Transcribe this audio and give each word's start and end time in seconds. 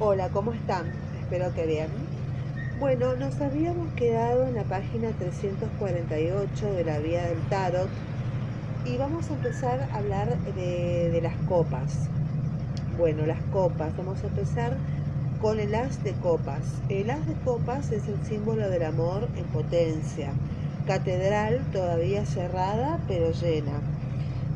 Hola, 0.00 0.28
¿cómo 0.30 0.52
están? 0.52 0.86
Espero 1.20 1.54
que 1.54 1.66
bien. 1.66 1.86
Bueno, 2.80 3.14
nos 3.14 3.40
habíamos 3.40 3.92
quedado 3.92 4.44
en 4.48 4.56
la 4.56 4.64
página 4.64 5.10
348 5.10 6.72
de 6.72 6.84
la 6.84 6.98
Vía 6.98 7.24
del 7.26 7.38
Tarot 7.48 7.88
y 8.84 8.96
vamos 8.96 9.30
a 9.30 9.34
empezar 9.34 9.88
a 9.92 9.98
hablar 9.98 10.36
de, 10.56 11.10
de 11.12 11.20
las 11.20 11.36
copas. 11.48 12.08
Bueno, 12.98 13.24
las 13.24 13.40
copas. 13.52 13.96
Vamos 13.96 14.24
a 14.24 14.26
empezar 14.26 14.76
con 15.40 15.60
el 15.60 15.72
as 15.76 16.02
de 16.02 16.10
copas. 16.14 16.82
El 16.88 17.08
as 17.08 17.24
de 17.28 17.34
copas 17.44 17.92
es 17.92 18.08
el 18.08 18.20
símbolo 18.26 18.68
del 18.68 18.82
amor 18.82 19.28
en 19.36 19.44
potencia. 19.44 20.32
Catedral 20.88 21.60
todavía 21.70 22.26
cerrada 22.26 22.98
pero 23.06 23.30
llena. 23.30 23.78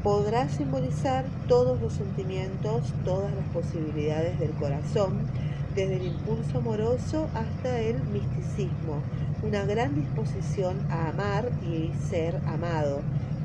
Podrá 0.02 0.48
simbolizar 0.48 1.24
todos 1.48 1.80
los 1.80 1.92
sentimientos, 1.92 2.94
todas 3.04 3.34
las 3.34 3.46
posibilidades 3.48 4.38
del 4.38 4.54
corazón, 4.54 5.26
desde 5.74 5.96
el 5.96 6.04
impulso 6.04 6.58
amoroso 6.58 7.26
hasta 7.34 7.80
el 7.80 8.04
misticismo, 8.04 9.02
una 9.42 9.66
gran 9.66 9.94
disposición 9.94 10.76
a 10.88 11.08
amar 11.08 11.50
y 11.60 11.92
ser 11.94 12.40
amado, 12.46 13.02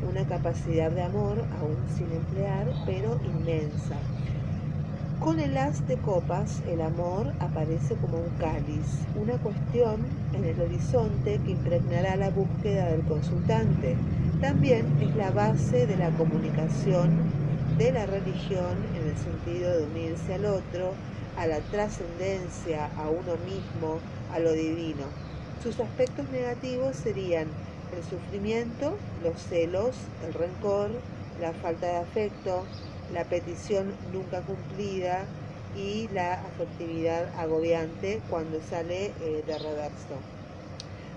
una 0.08 0.28
capacidad 0.28 0.92
de 0.92 1.02
amor 1.02 1.48
aún 1.60 1.90
sin 1.90 2.12
emplear, 2.12 2.68
pero 2.86 3.20
inmensa. 3.24 3.98
Con 5.24 5.40
el 5.40 5.58
as 5.58 5.88
de 5.88 5.96
copas, 5.96 6.62
el 6.68 6.82
amor 6.82 7.32
aparece 7.40 7.96
como 7.96 8.18
un 8.18 8.30
cáliz, 8.42 9.08
una 9.16 9.38
cuestión 9.38 10.02
en 10.34 10.44
el 10.44 10.60
horizonte 10.60 11.40
que 11.46 11.52
impregnará 11.52 12.18
la 12.18 12.30
búsqueda 12.30 12.88
del 12.88 13.04
consultante. 13.04 13.96
También 14.42 14.86
es 15.00 15.16
la 15.16 15.32
base 15.32 15.88
de 15.88 15.96
la 15.96 16.10
comunicación 16.18 17.32
de 17.78 17.94
la 17.94 18.06
religión 18.06 18.76
en 18.98 19.08
el 19.08 19.16
sentido 19.16 19.78
de 19.78 19.84
unirse 19.86 20.34
al 20.34 20.46
otro, 20.46 20.92
a 21.38 21.48
la 21.48 21.60
trascendencia, 21.72 22.90
a 22.98 23.10
uno 23.10 23.38
mismo, 23.46 24.00
a 24.34 24.40
lo 24.40 24.52
divino. 24.52 25.06
Sus 25.64 25.80
aspectos 25.80 26.28
negativos 26.32 26.98
serían 26.98 27.48
el 27.96 28.04
sufrimiento, 28.04 28.98
los 29.24 29.42
celos, 29.42 29.96
el 30.28 30.34
rencor, 30.34 30.90
la 31.40 31.54
falta 31.54 31.88
de 31.88 31.98
afecto, 32.00 32.66
la 33.14 33.24
petición 33.26 33.94
nunca 34.12 34.42
cumplida 34.42 35.26
y 35.78 36.08
la 36.10 36.34
afectividad 36.34 37.28
agobiante 37.40 38.22
cuando 38.30 38.60
sale 38.62 39.06
eh, 39.22 39.44
de 39.46 39.58
reverso. 39.60 40.18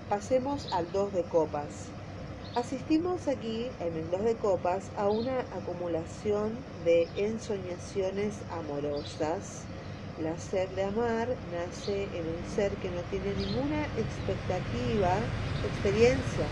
Pasemos 0.09 0.71
al 0.71 0.91
2 0.91 1.13
de 1.13 1.23
copas. 1.23 1.89
Asistimos 2.55 3.27
aquí 3.27 3.67
en 3.79 3.95
el 3.97 4.09
2 4.09 4.23
de 4.23 4.35
copas 4.35 4.85
a 4.97 5.09
una 5.09 5.39
acumulación 5.39 6.57
de 6.85 7.07
ensoñaciones 7.15 8.35
amorosas. 8.51 9.63
La 10.21 10.35
sed 10.39 10.69
de 10.69 10.83
amar 10.83 11.27
nace 11.51 12.03
en 12.05 12.25
un 12.25 12.55
ser 12.55 12.71
que 12.77 12.89
no 12.89 13.01
tiene 13.11 13.35
ninguna 13.35 13.85
expectativa, 13.97 15.13
experiencia, 15.63 16.45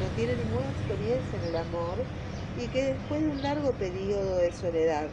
no 0.00 0.08
tiene 0.16 0.34
ninguna 0.34 0.66
experiencia 0.70 1.38
en 1.38 1.48
el 1.50 1.56
amor 1.56 1.98
y 2.58 2.68
que 2.68 2.94
después 2.94 3.20
de 3.22 3.28
un 3.28 3.42
largo 3.42 3.72
periodo 3.72 4.36
de 4.36 4.52
soledad. 4.52 5.06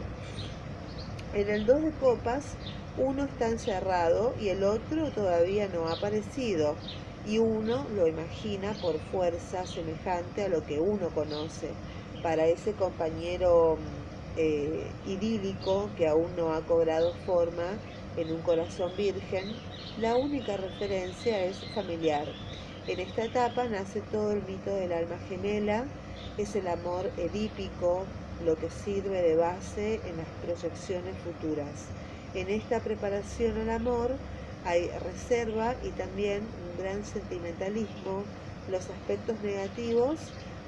En 1.34 1.48
el 1.48 1.64
2 1.64 1.82
de 1.82 1.90
copas, 1.92 2.56
uno 2.98 3.24
está 3.24 3.48
encerrado 3.48 4.34
y 4.40 4.48
el 4.48 4.64
otro 4.64 5.10
todavía 5.10 5.68
no 5.68 5.86
ha 5.86 5.92
aparecido, 5.92 6.74
y 7.26 7.38
uno 7.38 7.86
lo 7.94 8.06
imagina 8.06 8.72
por 8.80 8.98
fuerza 8.98 9.66
semejante 9.66 10.44
a 10.44 10.48
lo 10.48 10.64
que 10.64 10.80
uno 10.80 11.10
conoce. 11.10 11.70
Para 12.22 12.46
ese 12.46 12.72
compañero 12.72 13.78
eh, 14.36 14.86
idílico 15.06 15.90
que 15.96 16.08
aún 16.08 16.34
no 16.36 16.52
ha 16.52 16.62
cobrado 16.62 17.14
forma 17.26 17.78
en 18.16 18.32
un 18.32 18.42
corazón 18.42 18.90
virgen, 18.96 19.54
la 20.00 20.16
única 20.16 20.56
referencia 20.56 21.44
es 21.44 21.56
familiar. 21.74 22.26
En 22.86 23.00
esta 23.00 23.24
etapa 23.24 23.64
nace 23.64 24.00
todo 24.00 24.32
el 24.32 24.42
mito 24.42 24.74
del 24.74 24.92
alma 24.92 25.18
gemela, 25.28 25.84
es 26.42 26.56
el 26.56 26.68
amor 26.68 27.10
edípico 27.16 28.04
lo 28.44 28.56
que 28.56 28.70
sirve 28.70 29.20
de 29.22 29.36
base 29.36 30.00
en 30.06 30.16
las 30.16 30.26
proyecciones 30.44 31.14
futuras. 31.18 31.86
En 32.34 32.48
esta 32.48 32.80
preparación 32.80 33.58
al 33.58 33.70
amor 33.70 34.10
hay 34.64 34.88
reserva 35.04 35.74
y 35.82 35.90
también 35.90 36.40
un 36.40 36.82
gran 36.82 37.04
sentimentalismo. 37.04 38.24
Los 38.70 38.88
aspectos 38.88 39.40
negativos 39.42 40.18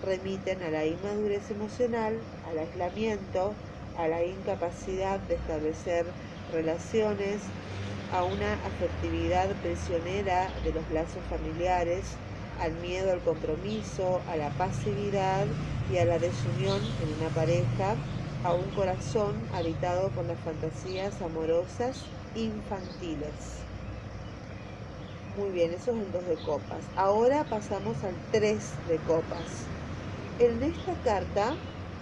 remiten 0.04 0.62
a 0.62 0.70
la 0.70 0.84
inmadurez 0.84 1.50
emocional, 1.50 2.18
al 2.50 2.58
aislamiento, 2.58 3.54
a 3.96 4.08
la 4.08 4.24
incapacidad 4.24 5.20
de 5.20 5.36
establecer 5.36 6.06
relaciones, 6.52 7.40
a 8.12 8.24
una 8.24 8.54
afectividad 8.66 9.48
prisionera 9.62 10.50
de 10.64 10.72
los 10.72 10.90
lazos 10.90 11.22
familiares, 11.30 12.04
al 12.60 12.72
miedo 12.74 13.12
al 13.12 13.20
compromiso, 13.20 14.20
a 14.28 14.36
la 14.36 14.50
pasividad 14.50 15.46
y 15.92 15.98
a 15.98 16.04
la 16.04 16.18
desunión 16.18 16.80
en 17.02 17.20
una 17.20 17.34
pareja, 17.34 17.96
a 18.44 18.52
un 18.52 18.68
corazón 18.70 19.34
habitado 19.54 20.10
por 20.10 20.24
las 20.24 20.38
fantasías 20.40 21.20
amorosas 21.22 22.04
infantiles. 22.34 23.62
Muy 25.36 25.50
bien, 25.50 25.72
eso 25.72 25.92
es 25.92 25.96
el 25.96 26.12
2 26.12 26.26
de 26.26 26.36
copas. 26.44 26.84
Ahora 26.96 27.44
pasamos 27.44 27.96
al 28.04 28.14
3 28.32 28.58
de 28.88 28.96
copas. 28.98 29.66
En 30.38 30.62
esta 30.62 30.94
carta 31.04 31.54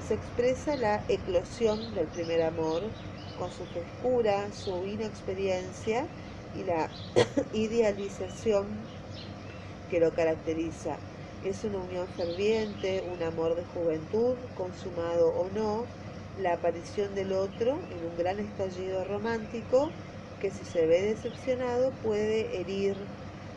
se 0.06 0.14
expresa 0.14 0.76
la 0.76 1.04
eclosión 1.08 1.94
del 1.94 2.06
primer 2.08 2.42
amor 2.42 2.82
con 3.38 3.50
su 3.52 3.64
frescura, 3.66 4.48
su 4.52 4.84
inexperiencia 4.84 6.06
y 6.56 6.64
la 6.64 6.88
idealización 7.52 8.66
que 9.90 10.00
lo 10.00 10.12
caracteriza. 10.12 10.96
Es 11.44 11.64
una 11.64 11.78
unión 11.78 12.06
ferviente, 12.16 13.02
un 13.12 13.22
amor 13.22 13.56
de 13.56 13.64
juventud, 13.74 14.34
consumado 14.56 15.28
o 15.28 15.48
no, 15.54 15.84
la 16.40 16.54
aparición 16.54 17.14
del 17.14 17.32
otro 17.32 17.72
en 17.72 18.10
un 18.10 18.16
gran 18.16 18.38
estallido 18.38 19.04
romántico 19.04 19.90
que 20.40 20.50
si 20.50 20.64
se 20.64 20.86
ve 20.86 21.02
decepcionado 21.02 21.90
puede 22.02 22.60
herir 22.60 22.96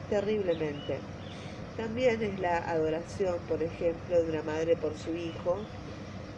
terriblemente. 0.09 0.97
También 1.77 2.21
es 2.21 2.39
la 2.39 2.57
adoración, 2.69 3.37
por 3.47 3.63
ejemplo, 3.63 4.21
de 4.21 4.29
una 4.29 4.43
madre 4.43 4.75
por 4.75 4.95
su 4.97 5.15
hijo 5.15 5.57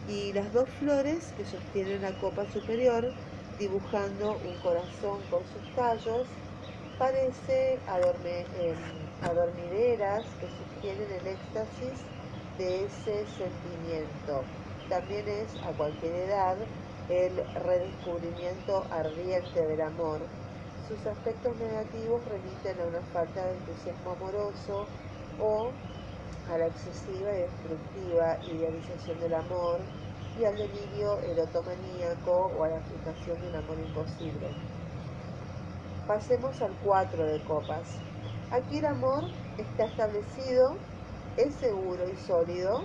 y 0.08 0.34
las 0.34 0.54
dos 0.54 0.70
flores 0.80 1.34
que 1.38 1.46
sostienen 1.46 2.02
la 2.02 2.14
copa 2.20 2.46
superior 2.52 3.12
dibujando 3.60 4.34
un 4.34 4.56
corazón 4.62 5.20
con 5.30 5.42
sus 5.42 5.76
tallos 5.76 6.28
parece 6.98 7.78
adorme, 7.88 8.46
em, 8.60 8.78
adormideras 9.22 10.26
que 10.40 10.48
sostienen 10.48 11.12
el 11.12 11.28
éxtasis 11.28 12.00
de 12.58 12.86
ese 12.86 13.26
sentimiento. 13.38 14.44
También 14.90 15.28
es 15.28 15.50
a 15.64 15.72
cualquier 15.76 16.16
edad 16.30 16.58
el 17.10 17.36
redescubrimiento 17.64 18.86
ardiente 18.92 19.66
del 19.66 19.82
amor. 19.82 20.20
Sus 20.88 21.06
aspectos 21.06 21.56
negativos 21.58 22.22
remiten 22.26 22.80
a 22.82 22.88
una 22.88 23.02
falta 23.12 23.46
de 23.46 23.54
entusiasmo 23.54 24.12
amoroso 24.12 24.86
o 25.40 25.72
a 26.52 26.58
la 26.58 26.68
excesiva 26.68 27.32
y 27.34 27.42
destructiva 27.42 28.38
idealización 28.46 29.20
del 29.20 29.34
amor 29.34 29.80
y 30.40 30.46
al 30.46 30.56
delirio 30.56 31.20
erotomaníaco 31.20 32.52
o 32.58 32.64
a 32.64 32.70
la 32.70 32.78
aplicación 32.78 33.42
de 33.42 33.50
un 33.50 33.56
amor 33.56 33.78
imposible. 33.80 34.75
Pasemos 36.08 36.62
al 36.62 36.72
4 36.84 37.26
de 37.26 37.42
copas. 37.46 37.98
Aquí 38.52 38.78
el 38.78 38.86
amor 38.86 39.24
está 39.58 39.86
establecido, 39.86 40.76
es 41.36 41.56
seguro 41.56 42.04
y 42.08 42.16
sólido. 42.28 42.84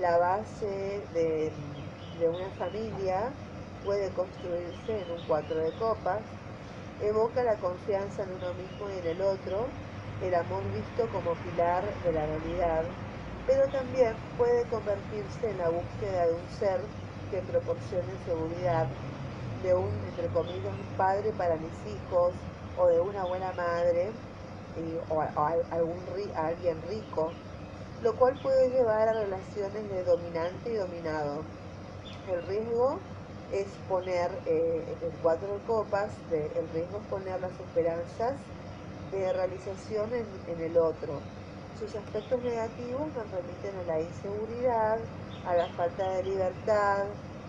La 0.00 0.16
base 0.16 1.02
de, 1.12 1.50
una 2.20 2.48
familia 2.50 3.32
puede 3.84 4.10
construirse 4.10 5.02
en 5.02 5.10
un 5.10 5.26
cuatro 5.26 5.56
de 5.56 5.72
copas. 5.72 6.20
Evoca 7.00 7.42
la 7.42 7.56
confianza 7.56 8.22
en 8.22 8.30
uno 8.30 8.54
mismo 8.54 8.88
y 8.94 8.98
en 9.00 9.16
el 9.16 9.22
otro, 9.22 9.66
el 10.22 10.32
amor 10.32 10.62
visto 10.72 11.08
como 11.10 11.34
pilar 11.34 11.82
de 12.04 12.12
la 12.12 12.26
realidad, 12.26 12.84
pero 13.44 13.66
también 13.72 14.14
puede 14.38 14.62
convertirse 14.68 15.50
en 15.50 15.58
la 15.58 15.68
búsqueda 15.68 16.26
de 16.26 16.34
un 16.34 16.48
ser 16.60 16.80
que 17.32 17.40
proporcione 17.40 18.12
seguridad, 18.24 18.86
de 19.64 19.74
un, 19.74 19.90
entre 20.10 20.28
comillas, 20.28 20.76
padre 20.96 21.32
para 21.32 21.56
mis 21.56 21.92
hijos 21.92 22.32
o 22.78 22.86
de 22.86 23.00
una 23.00 23.24
buena 23.24 23.52
madre 23.52 24.10
o, 25.08 25.20
a, 25.20 25.54
algún, 25.70 26.00
alguien 26.34 26.80
rico, 26.88 27.30
lo 28.02 28.14
cual 28.16 28.38
puede 28.42 28.70
llevar 28.70 29.08
a 29.08 29.12
relaciones 29.12 29.90
de 29.90 30.04
dominante 30.04 30.72
y 30.72 30.76
dominado. 30.76 31.42
El 32.28 32.42
riesgo 32.46 32.98
es 33.52 33.66
poner, 33.88 34.30
eh, 34.46 34.96
el 35.02 35.12
cuatro 35.22 35.54
de 35.54 35.60
copas, 35.64 36.10
el 36.30 36.68
riesgo 36.70 36.98
es 36.98 37.06
poner 37.08 37.40
las 37.40 37.52
esperanzas 37.52 38.34
de 39.10 39.32
realización 39.32 40.10
en, 40.14 40.26
en 40.48 40.60
el 40.60 40.78
otro. 40.78 41.20
Sus 41.78 41.94
aspectos 41.94 42.42
negativos 42.42 43.08
nos 43.14 43.30
remiten 43.30 43.76
a 43.78 43.92
la 43.92 44.00
inseguridad, 44.00 44.98
a 45.46 45.54
la 45.54 45.68
falta 45.74 46.08
de 46.08 46.22
libertad, 46.22 47.04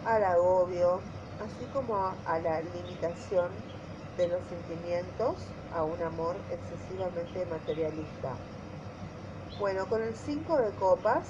al 0.05 0.23
agobio, 0.23 0.99
así 1.39 1.65
como 1.73 1.95
a 1.95 2.39
la 2.39 2.61
limitación 2.61 3.72
de 4.17 4.27
los 4.27 4.41
sentimientos 4.45 5.35
a 5.73 5.83
un 5.83 6.01
amor 6.01 6.35
excesivamente 6.51 7.45
materialista. 7.45 8.33
Bueno, 9.59 9.85
con 9.87 10.01
el 10.01 10.15
5 10.15 10.57
de 10.57 10.71
copas, 10.71 11.25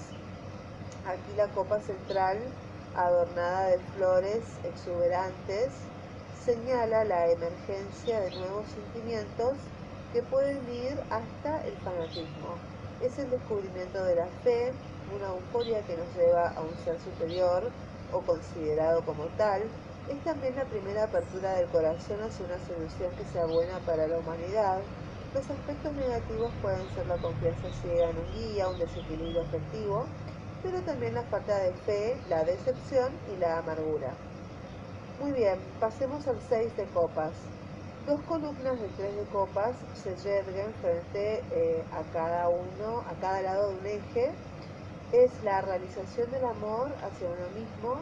aquí 1.06 1.35
la 1.38 1.47
copa 1.50 1.80
central 1.80 2.39
adornada 2.95 3.68
de 3.68 3.80
flores 3.95 4.44
exuberantes 4.63 5.69
señala 6.45 7.06
la 7.06 7.30
emergencia 7.31 8.19
de 8.19 8.31
nuevos 8.31 8.65
sentimientos 8.68 9.53
que 10.12 10.21
pueden 10.24 10.62
ir 10.71 10.97
hasta 11.09 11.65
el 11.65 11.75
fanatismo. 11.77 12.56
Es 13.01 13.18
el 13.18 13.29
descubrimiento 13.29 14.03
de 14.03 14.15
la 14.15 14.27
fe, 14.44 14.71
una 15.15 15.29
euforia 15.29 15.81
que 15.81 15.97
nos 15.97 16.07
lleva 16.15 16.50
a 16.50 16.62
un 16.62 16.75
ser 16.83 17.00
superior 17.00 17.63
o 18.12 18.21
considerado 18.21 19.03
como 19.03 19.25
tal. 19.38 19.63
Es 20.09 20.21
también 20.25 20.53
la 20.57 20.65
primera 20.65 21.05
apertura 21.05 21.53
del 21.53 21.67
corazón 21.69 22.21
hacia 22.21 22.45
una 22.45 22.59
solución 22.67 23.09
que 23.17 23.23
sea 23.31 23.45
buena 23.45 23.79
para 23.85 24.05
la 24.05 24.17
humanidad. 24.17 24.79
Los 25.33 25.50
aspectos 25.50 25.94
negativos 25.94 26.51
pueden 26.61 26.89
ser 26.94 27.07
la 27.07 27.15
confianza 27.17 27.69
ciega 27.81 28.09
en 28.09 28.17
un 28.17 28.33
guía, 28.33 28.67
un 28.67 28.79
desequilibrio 28.79 29.41
afectivo, 29.44 30.05
pero 30.61 30.81
también 30.81 31.13
la 31.13 31.23
falta 31.23 31.57
de 31.57 31.71
fe, 31.85 32.17
la 32.29 32.44
decepción 32.44 33.13
y 33.33 33.39
la 33.39 33.59
amargura. 33.59 34.13
Muy 35.21 35.31
bien, 35.31 35.57
pasemos 35.79 36.27
al 36.27 36.39
6 36.50 36.75
de 36.75 36.85
copas. 36.88 37.31
Dos 38.05 38.19
columnas 38.23 38.81
de 38.81 38.89
3 38.97 39.15
de 39.15 39.23
copas 39.31 39.73
se 39.95 40.13
yerguen 40.17 40.73
frente 40.81 41.41
eh, 41.51 41.81
a 41.94 42.03
cada 42.11 42.50
uno, 42.50 43.00
a 43.09 43.13
cada 43.21 43.41
lado 43.41 43.69
de 43.69 43.77
un 43.77 43.85
eje. 43.85 44.31
Es 45.13 45.31
la 45.45 45.61
realización 45.61 46.29
del 46.29 46.44
amor 46.44 46.91
hacia 47.01 47.27
uno 47.29 47.47
mismo 47.55 48.01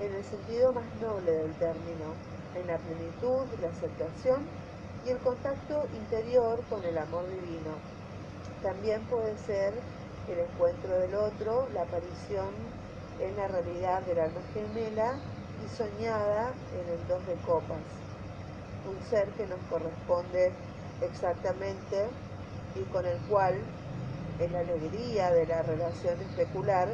en 0.00 0.14
el 0.14 0.24
sentido 0.24 0.72
más 0.72 0.84
noble 1.00 1.32
del 1.32 1.52
término, 1.54 2.14
en 2.54 2.66
la 2.66 2.78
plenitud, 2.78 3.46
la 3.60 3.68
aceptación 3.68 4.46
y 5.06 5.10
el 5.10 5.18
contacto 5.18 5.84
interior 5.94 6.60
con 6.68 6.84
el 6.84 6.96
amor 6.98 7.26
divino. 7.28 7.74
También 8.62 9.02
puede 9.06 9.36
ser 9.38 9.74
el 10.28 10.38
encuentro 10.38 10.98
del 10.98 11.14
otro, 11.14 11.68
la 11.74 11.82
aparición 11.82 12.50
en 13.20 13.36
la 13.36 13.48
realidad 13.48 14.02
del 14.02 14.20
alma 14.20 14.40
gemela 14.54 15.16
y 15.64 15.76
soñada 15.76 16.52
en 16.72 16.92
el 16.92 17.08
dos 17.08 17.26
de 17.26 17.34
copas, 17.46 17.82
un 18.88 19.10
ser 19.10 19.28
que 19.30 19.46
nos 19.46 19.58
corresponde 19.70 20.52
exactamente 21.00 22.06
y 22.74 22.82
con 22.92 23.04
el 23.06 23.18
cual, 23.28 23.54
en 24.38 24.52
la 24.52 24.60
alegría 24.60 25.30
de 25.30 25.46
la 25.46 25.62
relación 25.62 26.20
especular, 26.20 26.88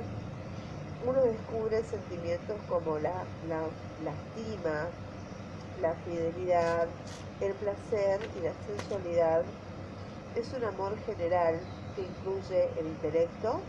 uno 1.06 1.22
descubre 1.22 1.82
sentimientos 1.84 2.56
como 2.68 2.98
la, 2.98 3.24
la, 3.48 3.62
la 4.04 4.12
estima, 4.12 4.86
la 5.80 5.94
fidelidad, 6.04 6.88
el 7.40 7.54
placer 7.54 8.20
y 8.36 8.44
la 8.44 8.52
sensualidad. 8.66 9.44
Es 10.34 10.52
un 10.52 10.64
amor 10.64 10.98
general 11.06 11.60
que 11.94 12.02
incluye 12.02 12.68
el 12.78 12.86
intelecto, 12.86 13.60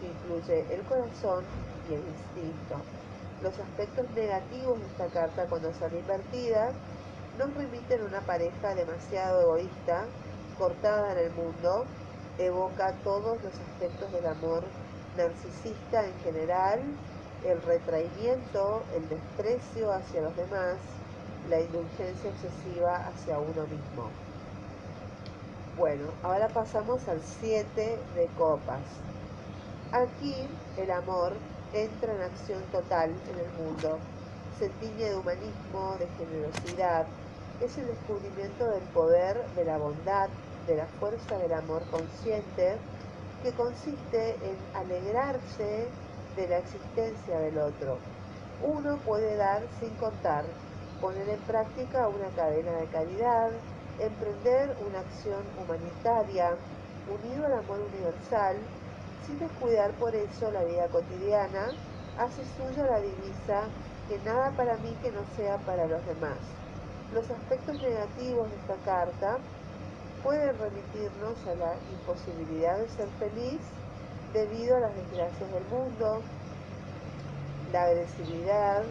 que 0.00 0.06
incluye 0.08 0.74
el 0.74 0.82
corazón 0.82 1.44
y 1.88 1.94
el 1.94 2.00
instinto. 2.00 2.76
Los 3.42 3.58
aspectos 3.58 4.10
negativos 4.10 4.80
de 4.80 4.86
esta 4.86 5.06
carta 5.08 5.46
cuando 5.46 5.72
son 5.74 5.94
invertidas 5.96 6.74
nos 7.38 7.54
remiten 7.54 8.02
una 8.02 8.20
pareja 8.20 8.74
demasiado 8.74 9.40
egoísta, 9.42 10.06
cortada 10.58 11.12
en 11.12 11.18
el 11.18 11.32
mundo, 11.32 11.84
evoca 12.38 12.92
todos 13.04 13.42
los 13.42 13.52
aspectos 13.54 14.12
del 14.12 14.26
amor 14.26 14.64
narcisista 15.16 16.06
en 16.06 16.14
general, 16.20 16.80
el 17.44 17.60
retraimiento, 17.62 18.82
el 18.94 19.08
desprecio 19.08 19.92
hacia 19.92 20.22
los 20.22 20.36
demás, 20.36 20.76
la 21.48 21.60
indulgencia 21.60 22.30
excesiva 22.30 23.06
hacia 23.06 23.38
uno 23.38 23.62
mismo. 23.62 24.10
Bueno, 25.76 26.04
ahora 26.22 26.48
pasamos 26.48 27.06
al 27.08 27.20
7 27.40 27.98
de 28.14 28.26
copas. 28.38 28.80
Aquí 29.92 30.34
el 30.76 30.90
amor 30.90 31.32
entra 31.72 32.14
en 32.14 32.22
acción 32.22 32.62
total 32.72 33.10
en 33.10 33.38
el 33.38 33.66
mundo. 33.66 33.98
Se 34.58 34.68
tiñe 34.68 35.10
de 35.10 35.16
humanismo, 35.16 35.96
de 35.98 36.06
generosidad. 36.16 37.06
Es 37.60 37.76
el 37.76 37.88
descubrimiento 37.88 38.70
del 38.70 38.82
poder, 38.94 39.44
de 39.56 39.64
la 39.64 39.78
bondad, 39.78 40.28
de 40.66 40.76
la 40.76 40.86
fuerza 40.86 41.36
del 41.38 41.52
amor 41.52 41.82
consciente, 41.90 42.76
que 43.44 43.52
consiste 43.52 44.30
en 44.42 44.56
alegrarse 44.74 45.86
de 46.34 46.48
la 46.48 46.58
existencia 46.58 47.38
del 47.40 47.58
otro. 47.58 47.98
Uno 48.64 48.96
puede 49.04 49.36
dar 49.36 49.60
sin 49.78 49.90
contar, 49.96 50.46
poner 51.02 51.28
en 51.28 51.40
práctica 51.40 52.08
una 52.08 52.28
cadena 52.34 52.72
de 52.78 52.86
caridad, 52.86 53.50
emprender 54.00 54.74
una 54.88 55.00
acción 55.00 55.42
humanitaria 55.62 56.56
unido 57.06 57.44
al 57.44 57.58
amor 57.58 57.80
universal, 57.92 58.56
sin 59.26 59.38
descuidar 59.38 59.90
por 59.92 60.14
eso 60.14 60.50
la 60.50 60.64
vida 60.64 60.88
cotidiana, 60.88 61.68
hace 62.18 62.42
suya 62.56 62.86
la 62.86 63.00
divisa 63.00 63.68
que 64.08 64.18
nada 64.24 64.52
para 64.52 64.78
mí 64.78 64.96
que 65.02 65.12
no 65.12 65.20
sea 65.36 65.58
para 65.58 65.86
los 65.86 66.00
demás. 66.06 66.38
Los 67.12 67.30
aspectos 67.30 67.76
negativos 67.82 68.48
de 68.48 68.56
esta 68.56 68.76
carta 68.86 69.36
pueden 70.24 70.58
remitirnos 70.58 71.36
a 71.46 71.54
la 71.54 71.74
imposibilidad 71.92 72.78
de 72.78 72.88
ser 72.88 73.08
feliz 73.20 73.60
debido 74.32 74.76
a 74.76 74.80
las 74.80 74.96
desgracias 74.96 75.52
del 75.52 75.64
mundo, 75.70 76.22
la 77.72 77.84
agresividad, 77.84 78.82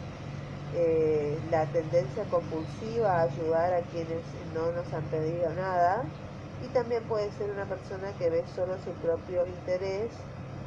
eh, 0.75 1.37
la 1.51 1.65
tendencia 1.65 2.23
compulsiva 2.29 3.19
a 3.19 3.23
ayudar 3.23 3.73
a 3.73 3.81
quienes 3.81 4.21
no 4.53 4.71
nos 4.71 4.93
han 4.93 5.03
pedido 5.05 5.49
nada 5.53 6.03
y 6.63 6.67
también 6.67 7.03
puede 7.03 7.31
ser 7.31 7.49
una 7.51 7.65
persona 7.65 8.13
que 8.17 8.29
ve 8.29 8.43
solo 8.55 8.77
su 8.85 8.91
propio 9.01 9.45
interés 9.45 10.11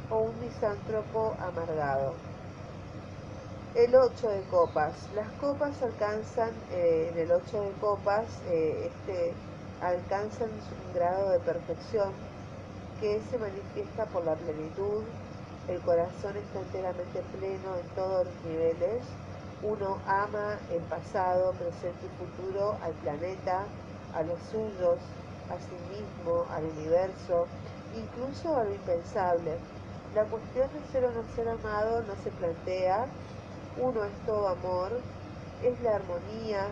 o 0.09 0.19
un 0.19 0.39
misántropo 0.41 1.33
amargado. 1.39 2.13
El 3.73 3.95
8 3.95 4.29
de 4.29 4.41
copas. 4.43 4.93
Las 5.15 5.29
copas 5.39 5.81
alcanzan, 5.81 6.51
eh, 6.71 7.11
en 7.11 7.19
el 7.19 7.31
8 7.31 7.61
de 7.61 7.71
copas, 7.79 8.25
eh, 8.49 8.91
este, 8.91 9.33
alcanzan 9.81 10.49
un 10.49 10.93
grado 10.93 11.29
de 11.31 11.39
perfección 11.39 12.11
que 12.99 13.21
se 13.29 13.37
manifiesta 13.37 14.05
por 14.05 14.25
la 14.25 14.35
plenitud, 14.35 15.03
el 15.67 15.79
corazón 15.81 16.35
está 16.37 16.59
enteramente 16.59 17.21
pleno 17.37 17.75
en 17.75 17.87
todos 17.95 18.25
los 18.25 18.43
niveles, 18.45 19.03
uno 19.61 19.97
ama 20.07 20.57
el 20.71 20.81
pasado, 20.83 21.51
presente 21.53 22.05
y 22.05 22.25
futuro 22.25 22.77
al 22.81 22.93
planeta, 22.93 23.65
a 24.15 24.23
los 24.23 24.39
suyos, 24.51 24.97
a 25.49 25.57
sí 25.59 25.77
mismo, 25.91 26.45
al 26.51 26.63
universo, 26.65 27.47
incluso 27.95 28.55
a 28.55 28.63
lo 28.63 28.73
impensable. 28.73 29.57
La 30.15 30.23
cuestión 30.23 30.69
de 30.73 30.91
ser 30.91 31.05
o 31.05 31.11
no 31.11 31.23
ser 31.35 31.49
amado 31.49 32.01
no 32.03 32.15
se 32.23 32.31
plantea, 32.31 33.05
uno 33.79 34.03
es 34.03 34.13
todo 34.25 34.47
amor, 34.47 34.91
es 35.63 35.79
la 35.81 35.95
armonía, 35.95 36.67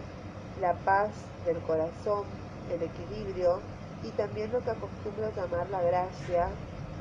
la 0.62 0.74
paz 0.86 1.12
del 1.46 1.58
corazón, 1.60 2.24
el 2.72 2.84
equilibrio 2.84 3.60
y 4.04 4.10
también 4.12 4.52
lo 4.52 4.62
que 4.62 4.72
acostumbro 4.72 5.32
llamar 5.36 5.70
la 5.70 5.82
gracia, 5.82 6.50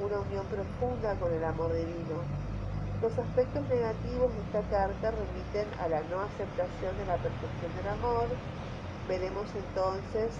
una 0.02 0.20
unión 0.20 0.46
profunda 0.46 1.14
con 1.16 1.32
el 1.32 1.44
amor 1.44 1.72
divino. 1.72 2.22
Los 3.02 3.18
aspectos 3.18 3.68
negativos 3.68 4.32
de 4.32 4.40
esta 4.40 4.62
carta 4.70 5.10
remiten 5.10 5.68
a 5.80 5.88
la 5.88 6.00
no 6.08 6.20
aceptación 6.22 6.96
de 6.96 7.06
la 7.06 7.16
perfección 7.16 7.76
del 7.76 7.88
amor. 7.88 8.26
Veremos 9.08 9.46
entonces 9.54 10.30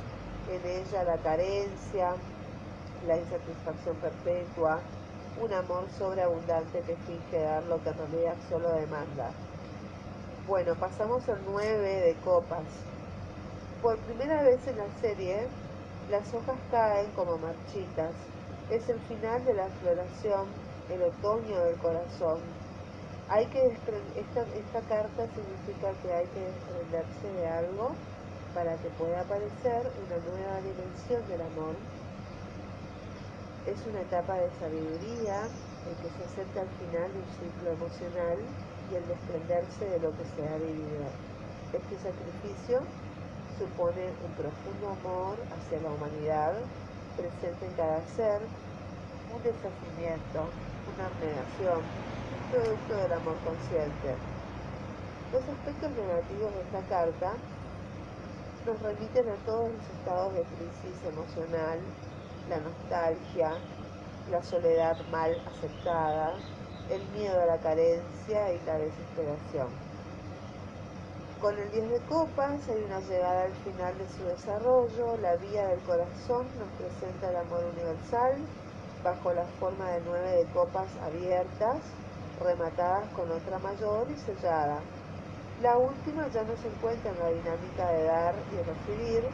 en 0.51 0.61
ella 0.65 1.05
la 1.05 1.17
carencia, 1.19 2.15
la 3.07 3.19
insatisfacción 3.19 3.97
perpetua, 3.97 4.81
un 5.41 5.53
amor 5.53 5.85
sobreabundante 5.99 6.81
que 6.81 6.97
finge 6.97 7.43
dar 7.43 7.65
lo 7.65 7.83
que 7.83 7.91
en 7.91 7.99
realidad 7.99 8.37
solo 8.49 8.73
demanda. 8.73 9.31
Bueno, 10.47 10.75
pasamos 10.75 11.29
al 11.29 11.41
9 11.47 12.01
de 12.01 12.15
copas. 12.25 12.65
Por 13.85 13.99
primera 13.99 14.43
vez 14.43 14.67
en 14.67 14.79
la 14.79 14.89
serie, 15.03 15.47
las 16.11 16.33
hojas 16.33 16.57
caen 16.71 17.11
como 17.11 17.37
marchitas. 17.37 18.15
Es 18.71 18.89
el 18.89 18.99
final 19.01 19.45
de 19.45 19.53
la 19.53 19.69
floración 19.69 20.47
el 20.89 21.03
otoño 21.03 21.61
del 21.65 21.77
corazón. 21.77 22.41
Hay 23.29 23.45
que 23.53 23.61
esta, 23.61 24.41
esta 24.57 24.81
carta 24.89 25.29
significa 25.37 25.93
que 26.01 26.15
hay 26.15 26.25
que 26.33 26.49
desprenderse 26.49 27.29
de 27.37 27.47
algo 27.47 27.93
para 28.55 28.73
que 28.79 28.89
pueda 28.97 29.21
aparecer 29.21 29.85
una 29.85 30.17
nueva 30.33 30.65
dimensión 30.65 31.21
del 31.29 31.43
amor. 31.43 31.77
Es 33.69 33.77
una 33.85 34.01
etapa 34.01 34.33
de 34.33 34.49
sabiduría 34.61 35.45
en 35.45 35.95
que 36.01 36.09
se 36.09 36.25
acerca 36.25 36.63
al 36.63 36.73
final 36.81 37.13
de 37.13 37.21
un 37.21 37.31
ciclo 37.37 37.69
emocional 37.77 38.39
y 38.91 38.95
el 38.97 39.07
desprenderse 39.09 39.85
de 39.85 40.01
lo 40.01 40.09
que 40.17 40.25
se 40.25 40.41
ha 40.41 40.57
vivido. 40.57 41.05
Este 41.77 41.97
sacrificio 42.01 42.81
supone 43.59 44.11
un 44.25 44.33
profundo 44.35 44.97
amor 45.01 45.37
hacia 45.55 45.81
la 45.81 45.91
humanidad 45.91 46.55
presente 47.17 47.67
en 47.67 47.73
cada 47.75 48.01
ser, 48.17 48.41
un 49.31 49.43
deshacimiento, 49.43 50.51
una 50.91 51.07
abnegación, 51.07 51.81
producto 52.51 52.95
del 52.97 53.13
amor 53.13 53.37
consciente. 53.45 54.15
Los 55.33 55.43
aspectos 55.43 55.91
negativos 55.91 56.55
de 56.55 56.61
esta 56.63 56.83
carta 56.89 57.33
nos 58.67 58.81
remiten 58.83 59.29
a 59.29 59.37
todos 59.47 59.71
los 59.71 59.87
estados 59.99 60.35
de 60.35 60.43
crisis 60.43 60.97
emocional, 61.07 61.79
la 62.49 62.59
nostalgia, 62.59 63.53
la 64.31 64.43
soledad 64.43 64.97
mal 65.11 65.37
aceptada, 65.47 66.35
el 66.91 67.03
miedo 67.11 67.41
a 67.41 67.47
la 67.47 67.59
carencia 67.59 68.53
y 68.53 68.61
la 68.67 68.79
desesperación. 68.79 69.94
Con 71.45 71.59
el 71.59 71.71
10 71.73 71.91
de 71.91 72.01
copas 72.09 72.57
hay 72.71 72.83
una 72.85 73.01
llegada 73.01 73.43
al 73.43 73.53
final 73.53 73.93
de 73.99 74.09
su 74.17 74.25
desarrollo, 74.25 75.19
la 75.21 75.37
vía 75.37 75.69
del 75.69 75.81
corazón 75.81 76.47
nos 76.57 76.71
presenta 76.81 77.29
el 77.29 77.37
amor 77.37 77.61
universal 77.77 78.39
bajo 79.05 79.31
la 79.35 79.45
forma 79.61 79.91
de 79.91 80.01
nueve 80.07 80.37
de 80.39 80.45
copas 80.55 80.89
abiertas, 81.05 81.83
rematadas 82.43 83.11
con 83.13 83.31
otra 83.31 83.59
mayor 83.59 84.07
y 84.11 84.17
sellada. 84.21 84.81
La 85.61 85.77
última 85.77 86.27
ya 86.29 86.45
no 86.45 86.57
se 86.57 86.67
encuentra 86.67 87.11
en 87.11 87.19
la 87.19 87.29
dinámica 87.29 87.91
de 87.93 88.05
dar 88.05 88.35
y 88.51 88.57
recibir, 88.65 89.25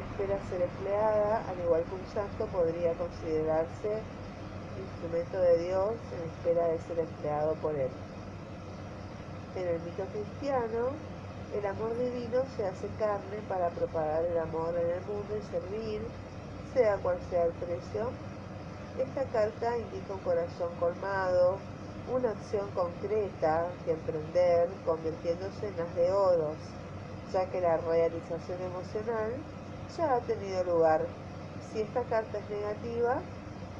espera 0.00 0.40
ser 0.48 0.62
empleada, 0.62 1.44
al 1.46 1.60
igual 1.62 1.84
que 1.84 1.94
un 1.94 2.06
santo 2.14 2.46
podría 2.46 2.94
considerarse 2.94 4.00
instrumento 4.80 5.38
de 5.38 5.58
Dios 5.58 5.92
en 5.92 6.30
espera 6.30 6.68
de 6.68 6.78
ser 6.88 6.98
empleado 7.00 7.52
por 7.56 7.74
él. 7.74 7.90
En 9.56 9.68
el 9.68 9.80
mito 9.80 10.04
cristiano, 10.12 10.92
el 11.54 11.64
amor 11.64 11.96
divino 11.96 12.42
se 12.56 12.66
hace 12.66 12.88
carne 12.98 13.38
para 13.48 13.70
propagar 13.70 14.24
el 14.24 14.38
amor 14.38 14.74
en 14.76 14.90
el 14.90 15.00
mundo 15.06 15.36
y 15.36 15.42
servir, 15.50 16.02
sea 16.74 16.96
cual 16.96 17.18
sea 17.30 17.44
el 17.46 17.52
precio. 17.52 18.10
Esta 18.98 19.24
carta 19.32 19.78
indica 19.78 20.12
un 20.12 20.20
corazón 20.20 20.68
colmado, 20.78 21.56
una 22.12 22.30
acción 22.30 22.68
concreta 22.72 23.66
que 23.84 23.92
emprender, 23.92 24.68
convirtiéndose 24.84 25.68
en 25.68 25.76
las 25.76 25.94
de 25.94 26.12
oros, 26.12 26.56
ya 27.32 27.46
que 27.46 27.60
la 27.60 27.78
realización 27.78 28.60
emocional 28.60 29.32
ya 29.96 30.16
ha 30.16 30.20
tenido 30.20 30.64
lugar. 30.64 31.06
Si 31.72 31.80
esta 31.80 32.02
carta 32.04 32.38
es 32.38 32.50
negativa, 32.50 33.20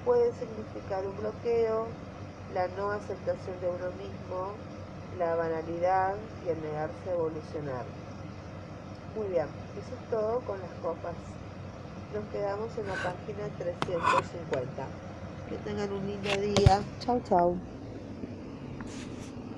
puede 0.05 0.33
significar 0.35 1.07
un 1.07 1.17
bloqueo, 1.19 1.87
la 2.55 2.67
no 2.69 2.93
aceptación 2.93 3.61
de 3.61 3.69
uno 3.69 3.91
mismo, 3.97 4.53
la 5.19 5.35
banalidad 5.35 6.15
y 6.47 6.51
el 6.51 6.63
negarse 6.63 7.11
a 7.11 7.13
evolucionar. 7.13 7.85
Muy 9.17 9.27
bien, 9.29 9.47
eso 9.77 9.95
es 9.95 10.11
todo 10.11 10.41
con 10.41 10.61
las 10.61 10.71
copas. 10.81 11.15
Nos 12.15 12.25
quedamos 12.33 12.71
en 12.79 12.87
la 12.87 12.95
página 12.95 13.49
350. 13.59 14.87
Que 15.49 15.57
tengan 15.59 15.93
un 15.93 16.07
lindo 16.07 16.31
día. 16.41 16.81
Chau, 17.01 17.21
chau. 17.29 17.57